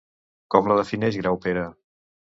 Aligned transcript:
Com 0.55 0.69
la 0.71 0.79
defineix 0.81 1.19
Graupera? 1.23 1.67